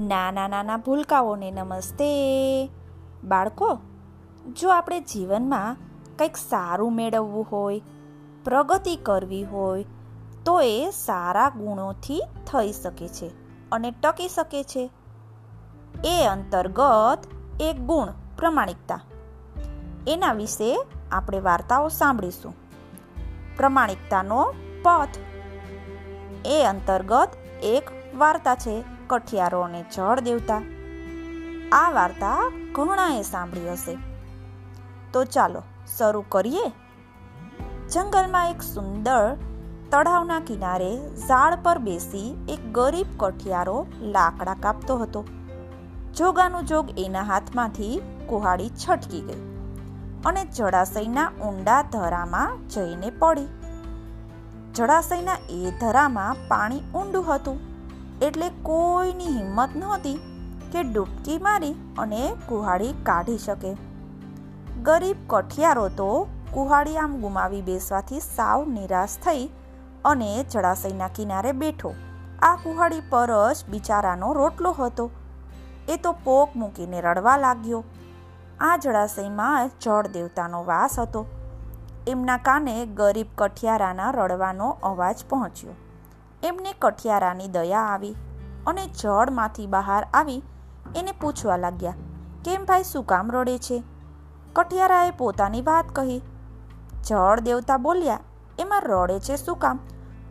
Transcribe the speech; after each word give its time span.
નાના 0.00 0.48
નાના 0.48 0.76
ભૂલકાઓને 0.76 1.50
નમસ્તે. 1.50 2.10
બાળકો, 3.24 3.78
જો 4.60 4.70
આપણે 4.70 5.00
જીવનમાં 5.00 5.76
કંઈક 6.18 6.36
સારું 6.36 6.94
મેળવવું 6.94 7.46
હોય, 7.52 7.82
પ્રગતિ 8.44 8.96
કરવી 8.96 9.44
હોય, 9.44 9.84
તો 10.44 10.60
એ 10.60 10.90
સારા 10.90 11.48
ગુણોથી 11.48 12.22
થઈ 12.46 12.72
શકે 12.72 13.08
છે 13.08 13.30
અને 13.72 13.90
ટકી 13.90 14.28
શકે 14.28 14.64
છે. 14.64 14.90
એ 16.04 16.26
અંતર્ગત 16.26 17.18
એક 17.60 17.80
ગુણ, 17.80 18.06
પ્રમાણિકતા. 18.36 19.00
એના 20.06 20.32
વિશે 20.32 20.86
આપણે 21.12 21.40
વાર્તાઓ 21.40 21.88
સાંભળીશું. 21.88 22.54
પ્રમાણિકતાનો 23.56 24.54
પથ. 24.82 25.08
એ 26.46 26.64
અંતર્ગત 26.64 27.28
એક 27.62 27.90
વાર્તા 28.16 28.54
છે. 28.54 28.99
કઠિયારો 29.10 29.60
અને 29.60 29.84
જળ 29.96 30.20
દેવતા. 30.20 30.62
આ 31.72 31.90
વાર્તા 31.90 32.52
ઘણાએ 32.72 33.22
સાંભળી 33.22 33.70
હશે. 33.70 33.98
તો 35.12 35.24
ચાલો 35.24 35.62
શરૂ 35.98 36.24
કરીએ. 36.28 36.66
જંગલમાં 37.90 38.50
એક 38.50 38.62
સુંદર 38.62 39.36
તળાવના 39.90 40.40
કિનારે 40.40 40.90
ઝાડ 41.28 41.54
પર 41.62 41.78
બેસી 41.78 42.26
એક 42.48 42.72
ગરીબ 42.72 43.06
કઠિયારો 43.18 43.86
લાકડા 44.00 44.56
કાપતો 44.60 44.96
હતો. 44.96 45.24
જોગાનું 46.16 46.66
જોગ 46.66 46.98
એના 46.98 47.22
હાથમાંથી 47.22 48.02
કુહાડી 48.28 48.68
છટકી 48.68 49.20
ગઈ 49.20 49.42
અને 50.26 50.44
જળાશયના 50.44 51.30
ઊંડા 51.48 51.82
ધરામાં 51.82 52.68
જઈને 52.68 53.10
પડી. 53.10 53.48
જળાશયના 54.74 55.36
એ 55.50 55.72
ધરામાં 55.80 56.36
પાણી 56.48 56.80
ઊંડું 56.94 57.34
હતું. 57.34 57.69
એટલે 58.22 58.48
કોઈની 58.62 59.24
હિંમત 59.24 59.76
નહોતી 59.76 60.18
કે 60.72 60.82
ડૂબકી 60.82 61.38
મારી 61.38 61.76
અને 61.98 62.32
કુહાડી 62.48 62.92
કાઢી 63.02 63.38
શકે. 63.38 63.76
ગરીબ 64.82 65.16
કઠિયારો 65.28 65.88
તો 65.88 66.28
કુહાડી 66.52 66.96
આમ 66.96 67.16
ગુમાવી 67.16 67.62
બેસવાથી 67.62 68.20
સાવ 68.20 68.68
નિરાશ 68.68 69.16
થઈ 69.24 69.50
અને 70.04 70.44
જળાશયના 70.44 71.08
કિનારે 71.08 71.52
બેઠો. 71.52 71.94
આ 72.42 72.56
કુહાડી 72.56 73.00
પર 73.10 73.52
જ 73.52 73.70
બિચારાનો 73.70 74.32
રોટલો 74.32 74.72
હતો. 74.72 75.10
એ 75.88 75.96
તો 75.96 76.12
પોક 76.12 76.56
મૂકીને 76.56 77.00
રડવા 77.00 77.36
લાગ્યો. 77.36 77.84
આ 78.60 78.76
જળાશયમાં 78.76 79.70
જળ 79.80 80.06
દેવતાનો 80.06 80.64
વાસ 80.64 80.98
હતો. 80.98 81.26
એમના 82.08 82.36
કાને 82.36 82.86
ગરીબ 82.86 83.26
કઠિયારાના 83.38 84.10
રડવાનો 84.10 84.76
અવાજ 84.82 85.24
પહોંચ્યો. 85.28 85.72
એમને 86.42 86.72
કઠિયારાની 86.78 87.48
દયા 87.48 87.84
આવી 87.88 88.14
અને 88.66 88.84
જળમાંથી 88.94 89.66
બહાર 89.66 90.02
આવી 90.14 90.40
એને 90.96 91.12
પૂછવા 91.20 91.56
લાગ્યા, 91.56 91.98
કેમ 92.44 92.64
ભાઈ 92.64 92.82
શું 92.82 93.06
કામ 93.06 93.32
રડે 93.32 93.56
છે? 93.58 93.78
કઠિયારાએ 94.56 95.12
પોતાની 95.18 95.62
વાત 95.62 95.92
કહી. 95.92 96.18
જળ 97.04 97.40
દેવતા 97.40 97.76
બોલ્યા, 97.78 98.20
એમાં 98.58 98.82
રડે 98.82 99.18
છે 99.20 99.36
શું 99.36 99.58
કામ? 99.58 99.84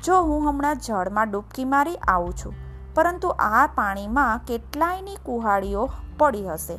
જો 0.03 0.19
હું 0.23 0.49
હમણાં 0.49 0.83
જળમાં 0.87 1.31
ડૂબકી 1.31 1.65
મારી 1.65 1.97
આવું 2.07 2.35
છું, 2.35 2.59
પરંતુ 2.95 3.33
આ 3.39 3.65
પાણીમાં 3.75 4.45
કેટલાયની 4.47 5.17
કુહાડીઓ 5.25 5.87
પડી 6.17 6.47
હશે? 6.47 6.77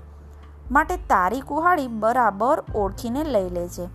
માટે 0.70 0.96
તારી 1.08 1.42
કુહાડી 1.46 1.90
બરાબર 1.98 2.62
ઓળખીને 2.74 3.22
લઈ 3.26 3.50
લેજે. 3.50 3.86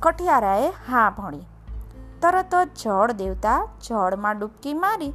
કઠિયારાએ 0.00 0.68
હા 0.88 1.08
ભણી 1.10 1.46
તરત 2.22 2.54
જ 2.54 2.68
જળ 2.82 3.12
દેવતા 3.12 3.68
જળમાં 3.86 4.38
ડૂબકી 4.38 4.74
મારી 4.74 5.12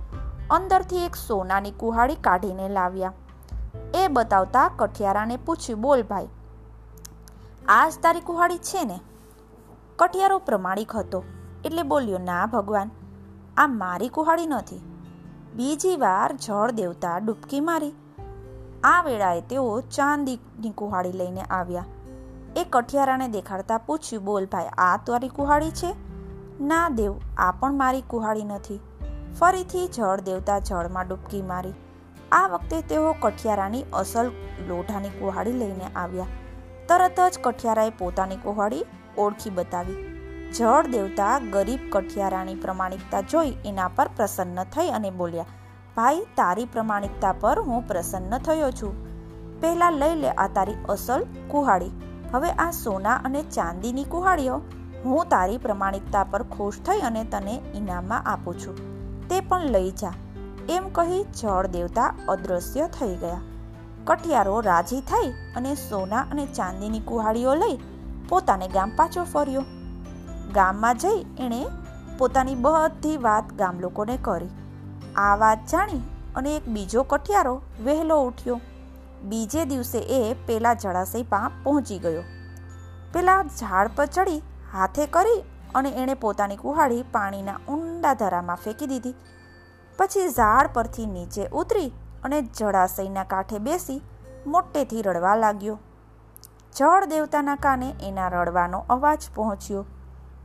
અંદરથી 0.49 1.05
એક 1.05 1.15
સોનાની 1.15 1.71
કુહાડી 1.71 2.15
કાઢીને 2.15 2.69
લાવ્યા. 2.69 3.13
એ 3.93 4.07
બતાવતા 4.07 4.71
કઠિયારાને 4.77 5.37
પૂછ્યું, 5.37 5.81
બોલ 5.81 6.03
ભાઈ, 6.03 6.27
આ 7.67 7.89
જ 7.89 7.93
તારી 8.03 8.19
કુહાડી 8.19 8.57
છે 8.57 8.83
ને? 8.83 8.99
કઠિયારો 9.95 10.37
પ્રમાણિક 10.39 10.95
હતો, 10.95 11.23
એટલે 11.65 11.83
બોલ્યો, 11.83 12.17
ના 12.17 12.45
ભગવાન, 12.45 12.91
આ 13.57 13.67
મારી 13.67 14.09
કુહાડી 14.09 14.45
નથી. 14.45 14.81
બીજી 15.55 15.97
વાર 15.97 16.35
જળ 16.35 16.71
દેવતા 16.71 17.17
ડૂબકી 17.17 17.59
મારી. 17.59 17.93
આ 18.83 19.01
વેળાએ 19.01 19.41
તેઓ 19.41 19.81
ચાંદીની 19.81 20.69
કુહાડી 20.69 21.11
લઈને 21.11 21.41
આવ્યા. 21.41 21.85
એ 22.55 22.65
કઠિયારાને 22.69 23.27
દેખાડતા 23.27 23.77
પૂછ્યું, 23.77 24.25
બોલ 24.25 24.45
ભાઈ, 24.45 24.67
આ 24.77 24.97
તારી 24.97 25.27
કુહાડી 25.27 25.71
છે? 25.71 26.12
ના 26.63 26.89
દેવ, 26.89 27.13
આ 27.37 27.51
પણ 27.51 27.73
મારી 27.73 28.03
કુહાડી 28.07 28.43
નથી. 28.43 28.79
ફરીથી 29.39 29.87
જળ 29.87 30.21
દેવતા 30.21 30.59
જળમાં 30.59 31.07
ડૂબકી 31.07 31.41
મારી. 31.41 31.73
આ 32.31 32.47
વખતે 32.47 32.81
તેઓ 32.81 33.13
કઠિયારાની 33.19 33.83
અસલ 33.93 34.31
લોઢાની 34.67 35.09
કુહાડી 35.09 35.51
લઈને 35.51 35.87
આવ્યા. 35.95 36.25
તરત 36.87 37.19
જ 37.31 37.39
કઠિયારાએ 37.41 37.89
પોતાની 37.89 38.35
કુહાડી 38.35 38.83
ઓળખી 39.17 39.49
બતાવી. 39.49 39.97
જળ 40.53 40.87
દેવતા 40.87 41.39
ગરીબ 41.39 41.79
કઠિયારાની 41.91 42.55
પ્રમાણિકતા 42.55 43.21
જોઈ 43.21 43.57
એના 43.65 43.87
પર 43.87 44.09
પ્રસન્ન 44.15 44.63
થઈ 44.63 44.89
અને 44.89 45.11
બોલ્યા, 45.11 45.45
ભાઈ, 45.95 46.25
તારી 46.35 46.65
પ્રમાણિકતા 46.65 47.33
પર 47.39 47.59
હું 47.59 47.87
પ્રસન્ન 47.87 48.37
થયો 48.37 48.71
છું. 48.71 48.93
પહેલાં 49.61 49.93
લઈ 49.93 50.15
લે 50.15 50.31
આ 50.31 50.47
તારી 50.47 50.79
અસલ 50.89 51.25
કુહાડી. 51.47 51.91
હવે 52.33 52.51
આ 52.51 52.71
સોના 52.71 53.15
અને 53.25 53.41
ચાંદીની 53.41 54.03
કુહાડીઓ. 54.03 54.61
હું 55.05 55.25
તારી 55.29 55.57
પ્રમાણિકતા 55.57 56.23
પર 56.23 56.43
ખુશ 56.43 56.79
થઈ 56.79 56.99
અને 56.99 57.23
તને 57.23 57.61
ઇનામમાં 57.75 58.21
આપું 58.21 58.59
છું. 58.59 58.75
તે 59.27 59.39
પણ 59.39 59.61
લઈ 59.61 59.91
જા. 59.91 60.13
એમ 60.69 60.89
કહી 60.89 61.23
જળ 61.23 61.67
દેવતા 61.67 62.13
અદૃશ્ય 62.29 62.87
થઈ 62.87 63.15
ગયા. 63.15 63.41
કઠિયારો 64.05 64.59
રાજી 64.59 65.01
થઈ 65.01 65.31
અને 65.55 65.75
સોના 65.75 66.17
અને 66.17 66.45
ચાંદીની 66.45 66.99
કુહાડીઓ 66.99 67.55
લઈ 67.55 67.77
પોતાને 68.29 68.67
ગામ 68.67 68.91
પાછો 68.95 69.23
ફર્યો. 69.23 69.61
ગામમાં 70.53 70.97
જઈ 70.97 71.25
એણે 71.39 71.65
પોતાની 72.17 72.55
બધી 72.55 73.17
વાત 73.17 73.53
ગામ 73.53 73.79
લોકોને 73.79 74.17
કરી. 74.21 74.49
આ 75.15 75.35
વાત 75.35 75.67
જાણી 75.71 76.01
અને 76.35 76.55
એક 76.55 76.69
બીજો 76.69 77.03
કઠિયારો 77.03 77.61
વહેલો 77.83 78.21
ઉઠ્યો. 78.21 78.61
બીજે 79.23 79.65
દિવસે 79.65 79.99
એ 79.99 80.33
પેલા 80.33 80.73
જળાશય 80.73 81.23
પા 81.23 81.51
પહોંચી 81.63 81.99
ગયો. 81.99 82.23
પેલા 83.13 83.43
ઝાડ 83.43 83.89
પર 83.95 84.05
ચડી 84.05 84.41
હાથે 84.73 85.05
કરી 85.15 85.39
અને 85.75 85.89
એણે 86.01 86.15
પોતાની 86.23 86.57
કુહાડી 86.57 87.03
પાણીના 87.11 87.59
ઊંડા 87.69 88.13
ધરામાં 88.13 88.61
ફેંકી 88.63 88.87
દીધી. 88.87 89.15
પછી 89.99 90.27
ઝાડ 90.29 90.73
પરથી 90.73 91.07
નીચે 91.07 91.43
ઉતરી 91.61 91.89
અને 92.23 92.37
જળાશયના 92.57 93.25
કાંઠે 93.31 93.59
બેસી 93.59 93.99
મોટેથી 94.47 95.01
રડવા 95.01 95.35
લાગ્યો. 95.35 95.77
જળ 96.75 97.05
દેવતાના 97.09 97.59
કાને 97.65 97.89
એના 98.01 98.29
રડવાનો 98.29 98.79
અવાજ 98.89 99.27
પહોંચ્યો 99.35 99.83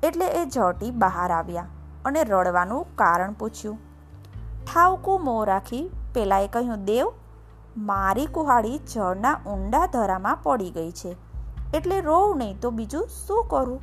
એટલે 0.03 0.27
એ 0.33 0.43
જળટી 0.47 0.91
બહાર 1.03 1.31
આવ્યા 1.33 1.69
અને 2.05 2.25
રડવાનું 2.25 2.97
કારણ 2.97 3.33
પૂછ્યું. 3.33 3.79
ઠાવકું 4.67 5.25
મોં 5.25 5.41
રાખી 5.47 5.85
પેલાએ 6.15 6.49
કહ્યું, 6.49 6.85
દેવ, 6.85 7.07
મારી 7.89 8.27
કુહાડી 8.37 8.79
જળના 8.93 9.37
ઊંડા 9.47 9.87
ધરામાં 9.95 10.43
પડી 10.43 10.71
ગઈ 10.71 10.93
છે, 10.93 11.17
એટલે 11.75 12.01
રોવ 12.01 12.37
નહીં 12.37 12.61
તો 12.61 12.71
બીજું 12.71 13.09
શું 13.17 13.49
કરું? 13.49 13.81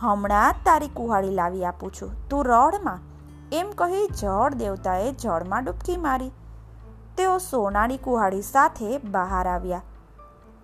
હમણાં 0.00 0.52
જ 0.52 0.56
તારી 0.64 0.88
કુહાડી 0.88 1.30
લાવી 1.30 1.64
આપું 1.64 1.92
છું. 1.92 2.28
તું 2.28 2.44
રડમાં. 2.44 2.98
એમ 3.52 3.70
કહી 3.70 4.08
જળ 4.08 4.54
દેવતાએ 4.54 5.12
જળમાં 5.12 5.64
ડૂબકી 5.64 5.96
મારી. 5.96 6.30
તેઓ 7.16 7.38
સોનાની 7.38 7.96
કુહાડી 7.96 8.42
સાથે 8.42 8.98
બહાર 8.98 9.48
આવ્યા. 9.48 9.82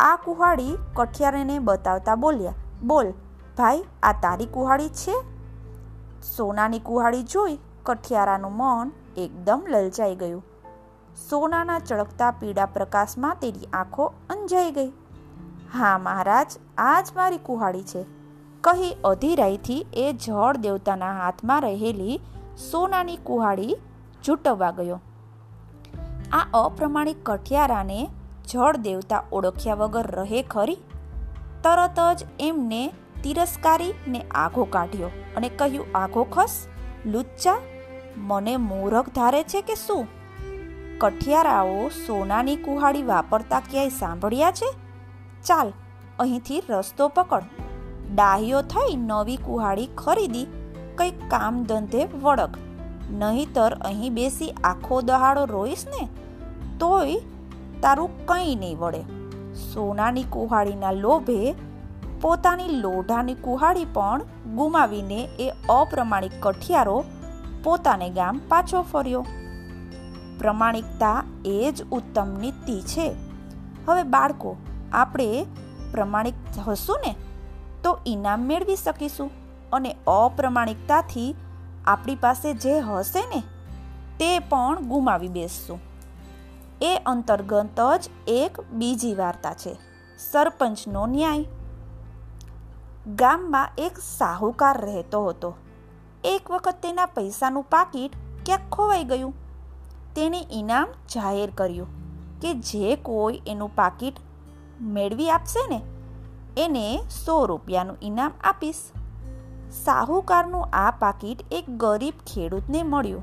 આ 0.01 0.17
કુહાડી 0.17 0.79
કઠિયારને 0.95 1.59
બતાવતા 1.59 2.15
બોલ્યા, 2.15 2.55
બોલ, 2.83 3.11
ભાઈ, 3.59 3.85
આ 4.03 4.13
તારી 4.13 4.47
કુહાડી 4.47 4.89
છે? 4.89 5.15
સોનાની 6.37 6.79
કુહાડી 6.79 7.23
જોઈ 7.23 7.59
કઠિયારાનું 7.85 8.53
મન 8.53 8.91
એકદમ 9.17 9.63
લલચાઈ 9.69 10.15
ગયું. 10.15 10.45
સોનાના 11.31 11.79
ચળકતા 11.79 12.31
પીળા 12.31 12.67
પ્રકાશમાં 12.67 13.37
તેની 13.43 13.67
આંખો 13.73 14.05
અંજાઈ 14.31 14.71
ગઈ. 14.71 14.89
હા, 15.73 15.99
મહારાજ, 15.99 16.59
આ 16.79 17.01
જ 17.01 17.09
મારી 17.17 17.39
કુહાડી 17.39 17.83
છે. 17.83 18.16
કહી 18.61 18.97
અધીરાઈથી 19.05 19.87
એ 19.95 20.13
જળ 20.13 20.57
દેવતાના 20.57 21.13
હાથમાં 21.13 21.61
રહેલી 21.61 22.21
સોનાની 22.71 23.17
કુહાડી 23.17 23.77
ઝૂંટવવા 24.27 24.71
ગયો. 24.71 25.01
આ 26.33 26.49
અપ્રમાણિક 26.55 27.31
કઠિયારાને 27.31 28.11
જળ 28.49 28.77
દેવતા 28.77 29.25
ઓળખ્યા 29.33 29.75
વગર 29.75 30.07
રહે 30.07 30.43
ખરી? 30.43 30.79
તરત 31.63 32.17
જ 32.17 32.27
એમને 32.41 32.93
તિરસ્કારી 33.23 33.95
ને 34.09 34.21
આઘો 34.31 34.65
કાઢ્યો 34.65 35.11
અને 35.37 35.49
કહ્યું, 35.49 35.87
આઘો 35.95 36.25
ખસ, 36.25 36.67
લુચ્ચા, 37.07 37.59
મને 38.17 38.57
મૂરખ 38.57 39.09
ધારે 39.09 39.43
છે 39.43 39.63
કે 39.63 39.75
શું? 39.75 40.07
કઠિયારાઓ 40.99 41.89
સોનાની 41.89 42.57
કુહાડી 42.57 43.03
વાપરતા 43.03 43.61
ક્યાંય 43.61 43.89
સાંભળ્યા 43.89 44.51
છે? 44.51 44.73
ચાલ, 45.45 45.73
અહીંથી 46.19 46.63
રસ્તો 46.71 47.09
પકડ. 47.09 47.43
ડાહ્યો 48.15 48.63
થઈ 48.63 48.97
નવી 48.97 49.37
કુહાડી 49.37 49.87
ખરીદી, 49.87 50.47
કંઈક 50.95 51.31
કામ 51.31 51.65
ધંધે 51.65 52.05
વળગ. 52.05 52.57
નહીતર 53.11 53.75
અહીં 53.75 54.15
બેસી 54.15 54.51
આખો 54.51 55.01
દહાડો 55.01 55.45
રોઈશ 55.45 55.87
ને? 55.87 56.09
તોય 56.79 57.17
તારું 57.83 58.27
કંઈ 58.27 58.55
નહીં 58.55 58.79
વળે. 58.79 59.01
સોનાની 59.55 60.23
કુહાડીના 60.23 60.93
લોભે 60.93 61.55
પોતાની 62.21 62.69
લોઢાની 62.69 63.35
કુહાડી 63.35 63.85
પણ 63.85 64.23
ગુમાવીને 64.55 65.29
એ 65.39 65.53
અપ્રમાણિક 65.69 66.33
કઠિયારો 66.41 67.05
પોતાને 67.65 68.11
ગામ 68.11 68.41
પાછો 68.49 68.83
ફર્યો. 68.83 69.27
પ્રમાણિકતા 70.39 71.25
એ 71.45 71.73
જ 71.77 71.83
ઉત્તમ 71.83 72.29
નીતિ 72.41 72.81
છે. 72.81 73.15
હવે 73.89 74.03
બાળકો, 74.03 74.57
આપણે 74.93 75.47
પ્રમાણિક 75.93 76.35
હશું 76.69 76.99
ને? 77.07 77.15
તો 77.87 77.99
ઇનામ 78.07 78.41
મેળવી 78.41 78.77
શકીશું 78.77 79.31
અને 79.71 79.97
અપ્રમાણિકતાથી 80.07 81.35
આપણી 81.85 82.15
પાસે 82.15 82.55
જે 82.55 82.81
હશે 82.81 83.21
ને, 83.21 83.43
તે 84.19 84.39
પણ 84.39 84.83
ગુમાવી 84.83 85.29
બેસશું. 85.29 85.81
એ 86.83 87.01
અંતર્ગત 87.07 87.81
જ 88.01 88.11
એક 88.29 88.61
બીજી 88.61 89.15
વાર્તા 89.15 89.55
છે, 89.55 89.77
સરપંચનો 90.31 91.07
ન્યાય. 91.07 91.47
ગામમાં 93.07 93.69
એક 93.79 93.99
સાહુકાર 93.99 94.85
રહેતો 94.87 95.27
હતો. 95.27 95.55
એક 96.25 96.51
વખત 96.51 96.77
તેના 96.83 97.07
પૈસાનું 97.07 97.63
પાકીટ 97.63 98.13
ક્યાંક 98.47 98.73
ખોવાઈ 98.73 99.05
ગયું. 99.05 99.35
તેણે 100.15 100.47
ઇનામ 100.51 100.87
જાહેર 101.15 101.51
કર્યું 101.51 101.89
કે 102.41 102.55
જે 102.55 102.97
કોઈ 102.97 103.43
એનું 103.47 103.77
પાકીટ 103.77 104.15
મેળવી 104.81 105.31
આપશે 105.31 105.69
ને 105.69 105.96
એને 106.57 107.03
સો 107.25 107.47
રૂપિયાનું 107.47 107.97
ઇનામ 108.03 108.33
આપીશ. 108.45 108.77
સાહુકારનું 109.85 110.65
આ 110.73 110.91
પાકીટ 110.91 111.43
એક 111.51 111.71
ગરીબ 111.71 112.15
ખેડૂતને 112.27 112.83
મળ્યું. 112.83 113.23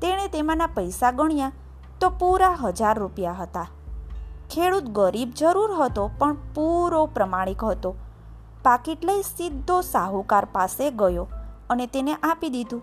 તેણે 0.00 0.28
તેમાંના 0.28 0.66
પૈસા 0.66 1.10
ગણ્યા 1.10 1.52
તો 2.00 2.10
પૂરા 2.10 2.58
હજાર 2.62 2.98
રૂપિયા 2.98 3.32
હતા. 3.32 3.66
ખેડૂત 4.50 4.84
ગરીબ 4.84 5.32
જરૂર 5.38 5.72
હતો 5.72 6.10
પણ 6.18 6.36
પૂરો 6.54 7.06
પ્રમાણિક 7.06 7.64
હતો. 7.64 7.94
પાકીટ 8.62 9.04
લઈ 9.04 9.22
સીધો 9.22 9.80
સાહુકાર 9.80 10.44
પાસે 10.44 10.90
ગયો 10.90 11.28
અને 11.70 11.86
તેને 11.86 12.14
આપી 12.14 12.48
દીધું. 12.48 12.82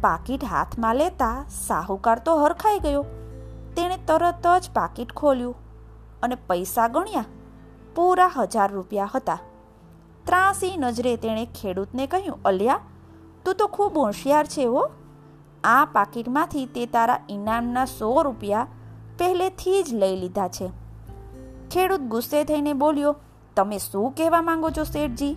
પાકીટ 0.00 0.44
હાથમાં 0.44 0.96
લેતા 0.96 1.44
સાહુકાર 1.50 2.18
તો 2.18 2.36
હરખાઈ 2.36 2.78
ગયો. 2.78 3.02
તેણે 3.76 3.96
તરત 3.96 4.46
જ 4.60 4.70
પાકીટ 4.74 5.12
ખોલ્યું 5.12 5.54
અને 6.22 6.34
પૈસા 6.34 6.88
ગણ્યા 6.88 7.24
પૂરા 7.98 8.30
હજાર 8.36 8.72
રૂપિયા 8.72 9.10
હતા. 9.14 9.38
ત્રાસી 10.26 10.76
નજરે 10.76 11.16
તેણે 11.16 11.46
ખેડૂતને 11.46 12.06
કહ્યું, 12.06 12.42
અલ્યા, 12.44 12.80
તું 13.44 13.54
તો 13.54 13.66
ખૂબ 13.66 13.96
હોશિયાર 13.96 14.46
છે 14.46 14.64
હો. 14.64 14.90
આ 15.64 15.84
પાકીટમાંથી 15.84 16.66
તે 16.66 16.86
તારા 16.86 17.20
ઇનામના 17.28 17.84
સો 17.84 18.22
રૂપિયા 18.22 18.66
પહેલેથી 19.18 19.82
જ 19.82 19.94
લઈ 19.94 20.16
લીધા 20.16 20.48
છે. 20.48 20.70
ખેડૂત 21.70 22.00
ગુસ્સે 22.00 22.44
થઈને 22.44 22.72
બોલ્યો, 22.72 23.16
તમે 23.56 23.78
શું 23.78 24.12
કહેવા 24.12 24.42
માંગો 24.42 24.70
છો 24.70 24.84
શેઠજી? 24.84 25.34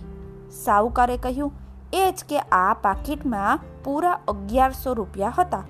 સાહુકારે 0.64 1.16
કહ્યું, 1.16 1.52
એ 1.92 2.10
જ 2.10 2.24
કે 2.28 2.38
આ 2.38 2.74
પાકીટમાં 2.74 3.58
પૂરા 3.84 4.20
અગિયારસો 4.28 4.94
રૂપિયા 4.94 5.28
હતા, 5.38 5.64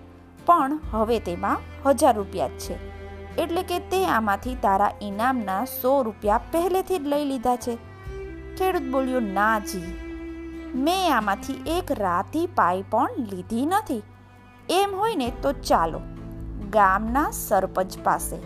પણ 0.46 0.78
હવે 0.90 1.18
તેમાં 1.18 1.56
હજાર 1.86 2.16
રૂપિયા 2.16 2.48
જ 2.48 2.58
છે. 2.58 3.01
એટલે 3.38 3.62
કે 3.62 3.79
તે 3.79 4.06
આમાંથી 4.06 4.55
તારા 4.55 4.90
ઇનામના 5.02 5.64
સો 5.64 6.02
રૂપિયા 6.02 6.38
પહેલેથી 6.38 6.99
જ 6.99 7.02
લઈ 7.02 7.25
લીધા 7.25 7.56
છે. 7.56 7.76
ખેડૂત 8.58 8.93
બોલ્યો, 8.93 9.20
ના 9.20 9.58
જી. 9.58 9.99
મેં 10.75 11.17
આમાંથી 11.17 11.52
એક 11.67 11.93
રાતી 11.93 12.46
પાઈ 12.46 12.82
પણ 12.82 13.08
લીધી 13.19 13.67
નથી. 13.67 14.02
એમ 14.70 14.94
હોય 14.94 15.17
ને 15.17 15.32
તો 15.43 15.52
ચાલો, 15.52 16.00
ગામના 16.70 17.31
સરપંચ 17.31 17.99
પાસે 18.05 18.37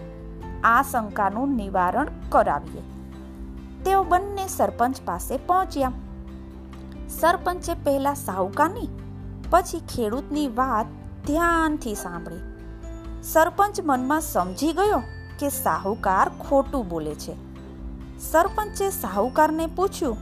આ 0.65 0.83
શંકાનું 0.83 1.57
નિવારણ 1.57 2.07
કરાવીએ. 2.29 2.83
તેઓ 3.85 4.05
બંને 4.05 4.49
સરપંચ 4.49 5.01
પાસે 5.05 5.37
પહોંચ્યા. 5.37 5.93
સરપંચે 7.09 7.75
પહેલા 7.75 8.15
સાહુકારની 8.15 8.89
પછી 9.51 9.81
ખેડૂતની 9.81 10.49
વાત 10.49 10.87
ધ્યાનથી 11.27 11.95
સાંભળી. 11.95 12.46
સરપંચ 13.27 13.79
મનમાં 13.85 14.21
સમજી 14.21 14.73
ગયો 14.73 14.99
કે 15.39 15.49
સાહુકાર 15.49 16.29
ખોટું 16.41 16.85
બોલે 16.89 17.15
છે. 17.15 17.35
સરપંચે 18.21 18.91
સાહુકારને 18.91 19.67
પૂછ્યું, 19.67 20.19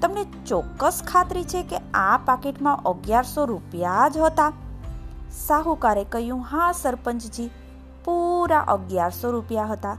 તમને 0.00 0.24
ચોક્કસ 0.46 0.98
ખાતરી 1.06 1.44
છે 1.44 1.62
કે 1.62 1.80
આ 1.94 2.16
પાકીટમાં 2.24 2.82
અગિયારસો 2.82 3.44
રૂપિયા 3.44 4.08
જ 4.08 4.18
હતા? 4.18 4.48
સાહુકારે 5.38 6.04
કહ્યું, 6.04 6.42
હા, 6.42 6.72
સરપંચજી, 6.72 7.48
પૂરા 8.04 8.64
અગિયારસો 8.68 9.30
રૂપિયા 9.30 9.66
હતા. 9.66 9.96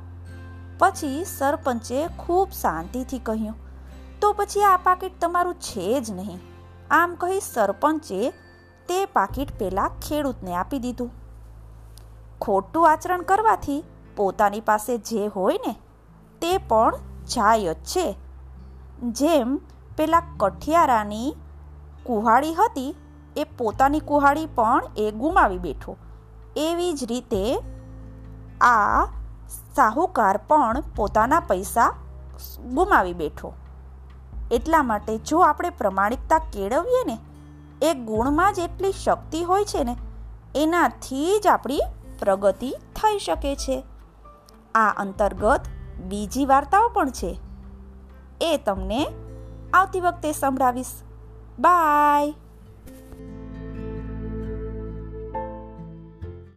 પછી 0.80 1.26
સરપંચે 1.38 2.06
ખૂબ 2.20 2.62
શાંતિથી 2.62 3.24
કહ્યું, 3.24 3.58
તો 4.22 4.34
પછી 4.34 4.70
આ 4.74 4.78
પાકીટ 4.84 5.20
તમારું 5.22 5.56
છે 5.62 5.90
જ 6.02 6.12
નહીં. 6.12 6.40
આમ 6.92 7.16
કહી 7.16 7.42
સરપંચે 7.54 8.32
તે 8.88 9.04
પાકીટ 9.06 9.60
પેલા 9.60 9.92
ખેડૂતને 10.02 10.56
આપી 10.56 10.80
દીધું. 10.80 11.23
ખોટું 12.44 12.92
આચરણ 12.92 13.22
કરવાથી 13.22 13.84
પોતાની 14.16 14.62
પાસે 14.62 14.98
જે 14.98 15.28
હોય 15.28 15.60
ને, 15.68 15.76
તે 16.42 16.58
પણ 16.58 16.96
જાય 17.36 17.74
જ 17.74 17.78
છે. 17.78 18.16
જેમ 19.04 19.60
પેલા 19.98 20.22
કઠિયારાની 20.38 21.36
કુહાડી 22.04 22.54
હતી, 22.54 22.96
એ 23.38 23.44
પોતાની 23.44 24.00
કુહાડી 24.00 24.46
પણ 24.46 24.82
એ 24.98 25.12
ગુમાવી 25.12 25.58
બેઠો. 25.58 25.98
એવી 26.56 26.94
જ 26.94 27.04
રીતે 27.04 27.60
આ 28.62 29.06
સાહુકાર 29.76 30.38
પણ 30.38 30.84
પોતાના 30.96 31.40
પૈસા 31.40 31.94
ગુમાવી 32.74 33.14
બેઠો. 33.14 33.54
એટલા 34.52 34.84
માટે 34.84 35.18
જો 35.18 35.40
આપણે 35.40 35.70
પ્રમાણિકતા 35.70 36.38
કેળવીએ 36.38 37.04
ને, 37.06 37.20
એ 37.82 37.94
ગુણમાં 37.94 38.54
જ 38.54 38.60
એટલી 38.60 38.92
શક્તિ 38.92 39.44
હોય 39.44 39.66
છે 39.66 39.84
ને, 39.84 39.98
એનાથી 40.56 41.40
જ 41.40 41.48
આપણી 41.48 41.80
પ્રગતિ 42.24 42.70
થઈ 42.72 43.20
શકે 43.20 43.56
છે. 43.56 43.84
આ 44.76 44.90
અંતર્ગત 44.90 45.62
બીજી 46.00 46.46
વાર્તાઓ 46.46 46.90
પણ 46.90 47.10
છે. 47.10 47.40
એ 48.42 48.58
તમને 48.58 49.08
આવતી 49.74 50.02
વખતે 50.02 50.32
સંભળાવીશ. 50.32 50.92
બાય! 51.60 52.43